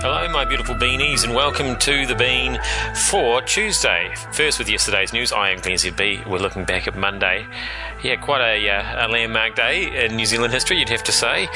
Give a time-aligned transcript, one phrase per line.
[0.00, 2.56] Hello, my beautiful beanies, and welcome to the Bean
[3.10, 4.14] for Tuesday.
[4.32, 6.24] First, with yesterday's news, I am Glenn ZB.
[6.24, 7.48] We're looking back at Monday.
[8.04, 11.46] Yeah, quite a, uh, a landmark day in New Zealand history, you'd have to say.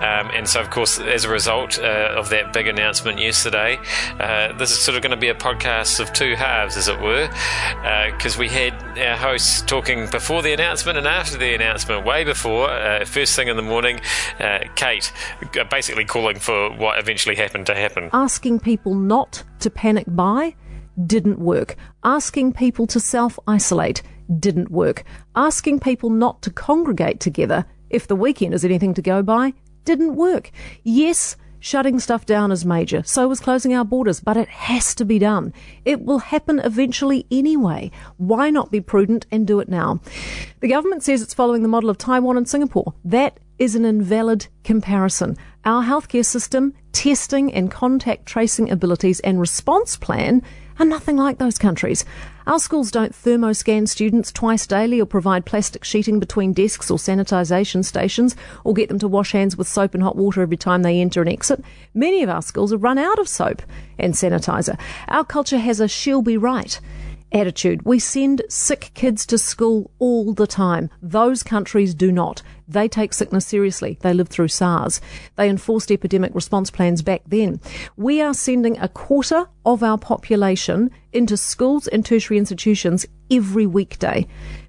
[0.00, 3.78] Um, and so, of course, as a result uh, of that big announcement yesterday,
[4.18, 7.00] uh, this is sort of going to be a podcast of two halves, as it
[7.00, 7.28] were,
[8.10, 12.24] because uh, we had our hosts talking before the announcement and after the announcement, way
[12.24, 14.00] before, uh, first thing in the morning,
[14.40, 15.12] uh, Kate
[15.70, 18.10] basically calling for what eventually happened to happen.
[18.12, 20.54] Asking people not to panic buy
[21.06, 21.76] didn't work.
[22.04, 24.02] Asking people to self isolate
[24.38, 25.04] didn't work.
[25.34, 29.54] Asking people not to congregate together, if the weekend is anything to go by,
[29.84, 30.50] didn't work.
[30.82, 33.02] Yes, shutting stuff down is major.
[33.04, 35.52] So was closing our borders, but it has to be done.
[35.84, 37.90] It will happen eventually anyway.
[38.16, 40.00] Why not be prudent and do it now?
[40.60, 42.94] The government says it's following the model of Taiwan and Singapore.
[43.04, 45.36] That is an invalid comparison.
[45.64, 50.42] Our healthcare system, testing and contact tracing abilities and response plan
[50.78, 52.04] are nothing like those countries.
[52.46, 57.84] Our schools don't thermoscan students twice daily or provide plastic sheeting between desks or sanitisation
[57.84, 61.00] stations or get them to wash hands with soap and hot water every time they
[61.00, 61.64] enter and exit.
[61.94, 63.62] Many of our schools have run out of soap
[63.98, 64.78] and sanitizer.
[65.08, 66.80] Our culture has a she'll be right
[67.32, 67.82] attitude.
[67.84, 70.90] We send sick kids to school all the time.
[71.02, 72.42] Those countries do not.
[72.68, 73.98] They take sickness seriously.
[74.00, 75.00] They lived through SARS.
[75.36, 77.60] They enforced epidemic response plans back then.
[77.96, 84.26] We are sending a quarter of our population into schools and tertiary institutions every weekday.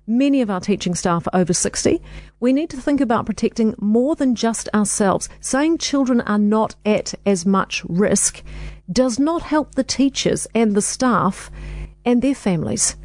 [0.09, 2.01] Many of our teaching staff are over 60.
[2.39, 5.27] We need to think about protecting more than just ourselves.
[5.41, 8.41] Saying children are not at as much risk
[8.91, 11.51] does not help the teachers and the staff
[12.07, 12.95] and their families.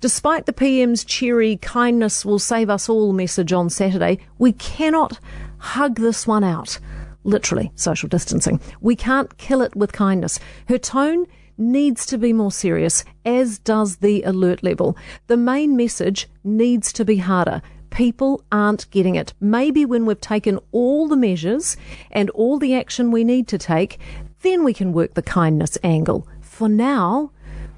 [0.00, 5.18] Despite the PM's cheery kindness will save us all message on Saturday, we cannot
[5.58, 6.78] hug this one out.
[7.24, 8.60] Literally, social distancing.
[8.80, 10.38] We can't kill it with kindness.
[10.68, 11.26] Her tone
[11.58, 14.96] needs to be more serious, as does the alert level.
[15.26, 17.62] The main message needs to be harder.
[17.90, 19.34] People aren't getting it.
[19.40, 21.76] Maybe when we've taken all the measures
[22.12, 23.98] and all the action we need to take,
[24.42, 26.28] then we can work the kindness angle.
[26.40, 27.32] For now,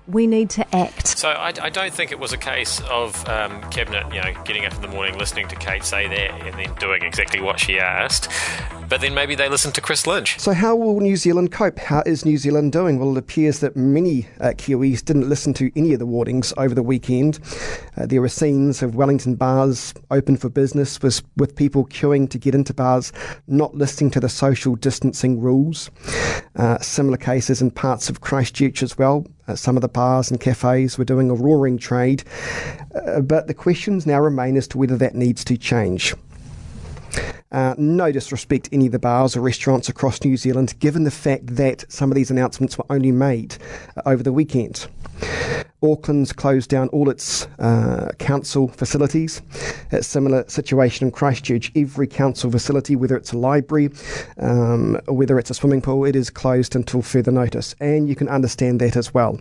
[0.06, 1.06] we need to act.
[1.06, 4.66] So I, I don't think it was a case of um, cabinet, you know, getting
[4.66, 7.78] up in the morning, listening to Kate say that, and then doing exactly what she
[7.78, 8.28] asked.
[8.88, 10.38] But then maybe they listen to Chris Lynch.
[10.38, 11.78] So how will New Zealand cope?
[11.78, 12.98] How is New Zealand doing?
[12.98, 16.74] Well, it appears that many uh, Kiwis didn't listen to any of the warnings over
[16.74, 17.40] the weekend.
[17.96, 22.38] Uh, there were scenes of Wellington bars open for business, with, with people queuing to
[22.38, 23.12] get into bars,
[23.46, 25.90] not listening to the social distancing rules.
[26.56, 29.26] Uh, similar cases in parts of Christchurch as well.
[29.48, 32.22] Uh, some of the bars and cafes were doing a roaring trade.
[32.94, 36.14] Uh, but the questions now remain as to whether that needs to change.
[37.52, 41.10] Uh, no disrespect to any of the bars or restaurants across New Zealand, given the
[41.10, 43.56] fact that some of these announcements were only made
[43.96, 44.86] uh, over the weekend.
[45.82, 49.42] Auckland's closed down all its uh, council facilities.
[49.92, 51.70] A similar situation in Christchurch.
[51.76, 53.90] Every council facility, whether it's a library,
[54.38, 57.74] um, whether it's a swimming pool, it is closed until further notice.
[57.80, 59.38] And you can understand that as well.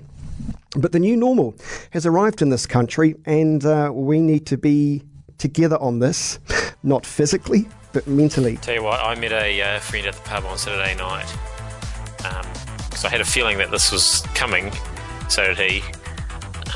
[0.76, 1.56] But the new normal
[1.92, 5.04] has arrived in this country, and uh, we need to be
[5.38, 6.40] together on this,
[6.84, 8.58] not physically, but mentally.
[8.58, 11.28] Tell you what, I met a uh, friend at the pub on Saturday night
[12.18, 14.72] because um, I had a feeling that this was coming.
[15.30, 15.82] So did he,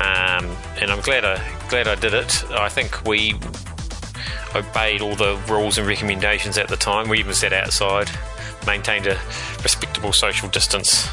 [0.02, 0.46] um,
[0.80, 2.44] and I'm glad I glad I did it.
[2.50, 3.34] I think we
[4.54, 7.08] obeyed all the rules and recommendations at the time.
[7.08, 8.10] We even sat outside,
[8.66, 9.18] maintained a
[9.62, 11.08] respectable social distance.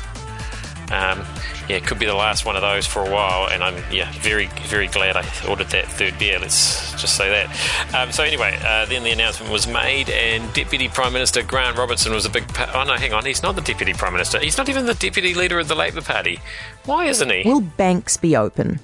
[0.92, 1.26] Um,
[1.68, 4.12] yeah, it could be the last one of those for a while, and I'm yeah
[4.20, 6.38] very very glad I ordered that third beer.
[6.40, 7.96] Let's just say that.
[7.96, 12.14] Um, so anyway, uh, then the announcement was made, and Deputy Prime Minister Grant Robertson
[12.14, 12.48] was a big.
[12.50, 14.40] Pa- oh no, hang on, he's not the Deputy Prime Minister.
[14.40, 16.40] He's not even the Deputy Leader of the Labour Party.
[16.86, 17.44] Why isn't he?
[17.44, 18.80] Will banks be open?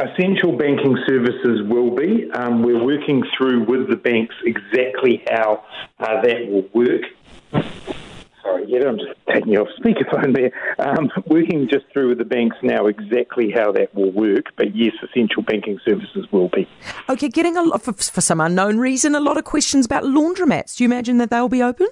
[0.00, 2.28] Essential banking services will be.
[2.32, 5.62] Um, we're working through with the banks exactly how
[5.98, 7.02] uh, that will work.
[8.50, 10.52] Sorry, yeah, I'm just taking you off speakerphone there.
[10.78, 14.92] Um, working just through with the banks now exactly how that will work, but yes,
[15.02, 16.68] essential banking services will be.
[17.08, 20.76] Okay, getting a lot, for, for some unknown reason, a lot of questions about laundromats.
[20.76, 21.88] Do you imagine that they'll be open?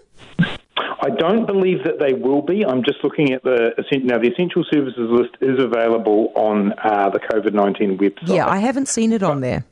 [1.01, 2.65] I don't believe that they will be.
[2.65, 3.73] I'm just looking at the
[4.03, 4.19] now.
[4.19, 8.35] The essential services list is available on uh, the COVID nineteen website.
[8.35, 9.65] Yeah, I haven't seen it on there.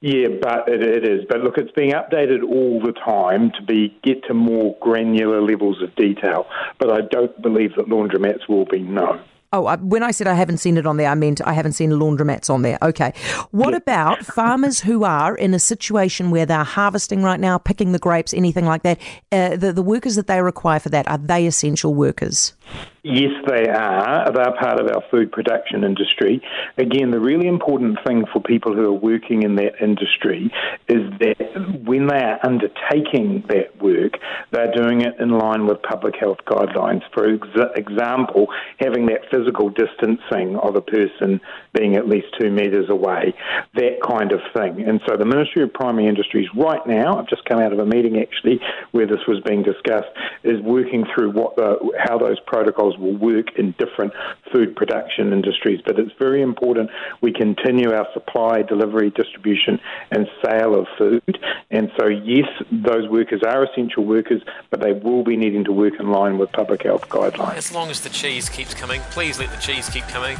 [0.00, 1.26] Yeah, but it, it is.
[1.28, 5.82] But look, it's being updated all the time to be get to more granular levels
[5.82, 6.46] of detail.
[6.78, 9.20] But I don't believe that laundromats will be no.
[9.52, 11.72] Oh, I, when I said I haven't seen it on there, I meant I haven't
[11.72, 12.78] seen laundromats on there.
[12.80, 13.12] Okay.
[13.50, 17.98] What about farmers who are in a situation where they're harvesting right now, picking the
[17.98, 19.00] grapes, anything like that?
[19.32, 22.54] Uh, the, the workers that they require for that, are they essential workers?
[23.02, 24.30] Yes, they are.
[24.30, 26.42] They're part of our food production industry.
[26.76, 30.52] Again, the really important thing for people who are working in that industry
[30.86, 34.12] is that when they are undertaking that work,
[34.50, 37.00] they're doing it in line with public health guidelines.
[37.14, 38.48] For ex- example,
[38.78, 41.40] having that physical distancing of a person
[41.72, 43.32] being at least two metres away,
[43.76, 44.86] that kind of thing.
[44.86, 47.86] And so the Ministry of Primary Industries right now, I've just come out of a
[47.86, 48.60] meeting actually
[48.90, 50.08] where this was being discussed,
[50.44, 54.12] is working through what the, how those protocols will work in different
[54.52, 55.80] food production industries.
[55.84, 56.90] But it's very important
[57.20, 61.38] we continue our supply, delivery, distribution, and sale of food.
[61.70, 65.94] And so, yes, those workers are essential workers, but they will be needing to work
[65.98, 67.56] in line with public health guidelines.
[67.56, 70.36] As long as the cheese keeps coming, please let the cheese keep coming.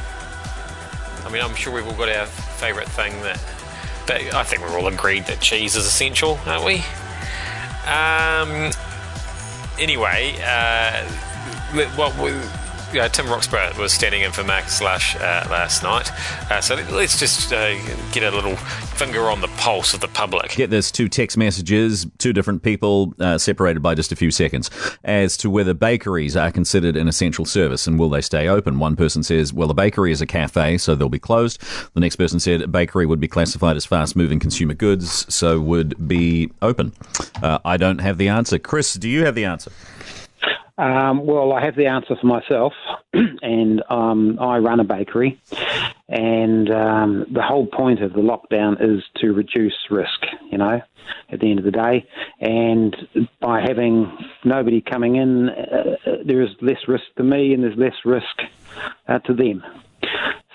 [1.25, 3.41] I mean, I'm sure we've all got our favourite thing that,
[4.06, 6.82] but I think we're all agreed that cheese is essential, aren't we?
[7.87, 8.73] Um.
[9.79, 11.06] Anyway, uh,
[11.97, 12.33] what we
[12.93, 16.11] Tim Roxborogh was standing in for Marcus Lush uh, last night.
[16.51, 17.77] Uh, so let's just uh,
[18.11, 20.51] get a little finger on the pulse of the public.
[20.57, 24.71] Get this two text messages, two different people uh, separated by just a few seconds,
[25.05, 28.81] as to whether bakeries are considered an essential service and will they stay open.
[28.81, 31.63] One person says, well, a bakery is a cafe, so they'll be closed.
[31.95, 35.61] The next person said, a bakery would be classified as fast moving consumer goods, so
[35.61, 36.93] would be open.
[37.41, 38.59] Uh, I don't have the answer.
[38.59, 39.71] Chris, do you have the answer?
[40.81, 42.73] Um, well, I have the answer for myself,
[43.12, 45.38] and um, I run a bakery,
[46.09, 50.25] and um, the whole point of the lockdown is to reduce risk.
[50.50, 50.81] You know,
[51.31, 52.09] at the end of the day,
[52.41, 52.97] and
[53.41, 54.11] by having
[54.43, 58.41] nobody coming in, uh, there is less risk to me, and there's less risk
[59.06, 59.62] uh, to them.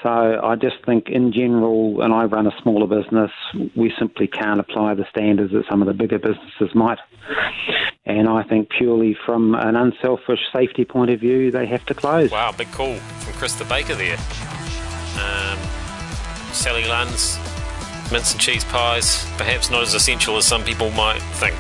[0.06, 3.32] So I just think, in general, and I run a smaller business,
[3.76, 7.00] we simply can't apply the standards that some of the bigger businesses might.
[8.06, 12.30] And I think purely from an unselfish safety point of view, they have to close.
[12.30, 14.16] Wow, big call from Chris the Baker there.
[15.18, 15.58] Um,
[16.54, 17.40] Sally Lunn's
[18.12, 21.56] mince and cheese pies, perhaps not as essential as some people might think.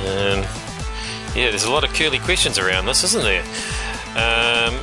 [0.00, 0.42] Um,
[1.36, 3.44] yeah, there's a lot of curly questions around this, isn't there?
[4.16, 4.74] Um,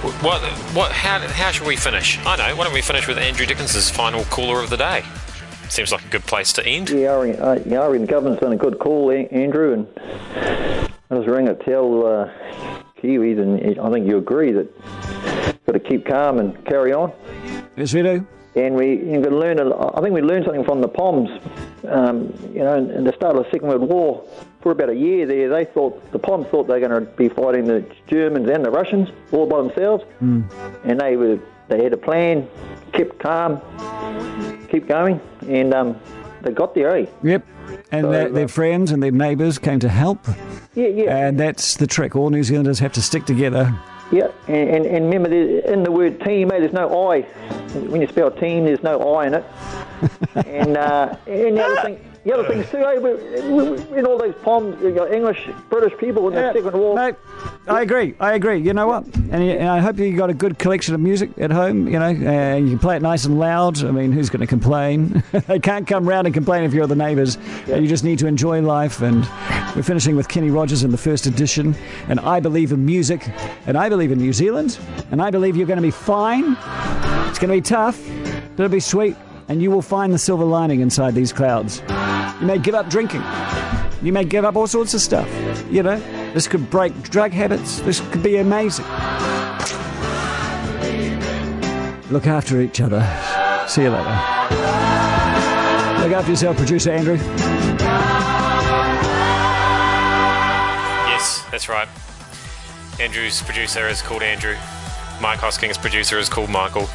[0.00, 0.40] what,
[0.74, 2.18] what, how, how should we finish?
[2.24, 2.56] I know.
[2.56, 5.04] Why don't we finish with Andrew Dickens's final caller of the day?
[5.68, 6.90] Seems like a good place to end.
[6.90, 10.90] Yeah, I reckon, uh, yeah, I reckon the government's done a good call, Andrew, and
[11.10, 12.32] I was ringing to tell uh,
[13.00, 14.68] Kiwis, and I think you agree that
[15.66, 17.12] got to keep calm and carry on.
[17.76, 18.26] Yes, we do.
[18.56, 19.60] And we you got to learn.
[19.60, 21.30] I think we learned something from the Poms.
[21.88, 24.28] Um, you know, in the start of the Second World War,
[24.60, 27.28] for about a year there, they thought the Poms thought they were going to be
[27.28, 30.44] fighting the Germans and the Russians all by themselves, mm.
[30.84, 32.48] and they were they had a plan,
[32.92, 33.60] kept calm,
[34.68, 36.00] keep going, and um,
[36.42, 37.06] they got there, eh?
[37.22, 37.46] Yep.
[37.92, 40.26] And so, their, their, friends and their neighbours came to help.
[40.74, 41.16] Yeah, yeah.
[41.16, 42.16] And that's the trick.
[42.16, 43.72] All New Zealanders have to stick together.
[44.10, 47.22] Yeah, and, and, and remember, in the word team, eh, there's no I.
[47.88, 49.44] When you spell team, there's no I in it.
[50.46, 53.98] and, uh, and the other thing, the other things too, eh?
[53.98, 56.94] In all those poems, you got English, British people in the Second War.
[56.94, 57.16] No,
[57.66, 58.14] I agree.
[58.20, 58.58] I agree.
[58.58, 59.04] You know what?
[59.04, 61.88] And, and, I hope you got a good collection of music at home.
[61.88, 63.82] You know, uh, you can play it nice and loud.
[63.82, 65.22] I mean, who's going to complain?
[65.32, 67.38] they can't come round and complain if you're the neighbours.
[67.66, 67.76] Yeah.
[67.76, 69.00] You just need to enjoy life.
[69.00, 69.24] And
[69.74, 71.74] we're finishing with Kenny Rogers in the first edition.
[72.08, 73.26] And I believe in music,
[73.66, 74.78] and I believe in New Zealand,
[75.10, 76.54] and I believe you're going to be fine.
[77.30, 77.98] It's going to be tough,
[78.56, 79.16] but it'll be sweet
[79.50, 81.82] and you will find the silver lining inside these clouds.
[82.40, 83.22] You may give up drinking.
[84.02, 85.28] You may give up all sorts of stuff.
[85.70, 85.98] You know,
[86.32, 87.80] this could break drug habits.
[87.80, 88.86] This could be amazing.
[92.10, 93.06] Look after each other.
[93.68, 94.08] See you later.
[96.00, 97.16] Look after yourself, producer Andrew.
[101.06, 101.88] Yes, that's right.
[102.98, 104.56] Andrew's producer is called Andrew.
[105.20, 106.88] Mike Hosking's producer is called Michael.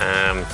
[0.00, 0.46] Um,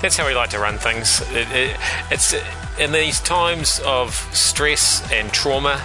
[0.00, 1.20] that's how we like to run things.
[1.32, 1.76] It, it,
[2.10, 2.34] it's
[2.78, 5.80] in these times of stress and trauma.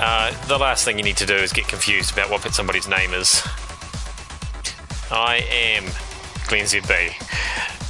[0.00, 3.12] Uh, the last thing you need to do is get confused about what somebody's name
[3.12, 3.42] is.
[5.10, 5.84] I am
[6.48, 7.12] Glenn ZB.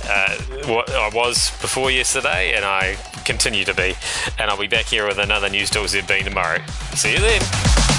[0.05, 3.95] Uh, what I was before yesterday, and I continue to be.
[4.39, 6.59] And I'll be back here with another News Talk ZB tomorrow.
[6.95, 7.92] See you then.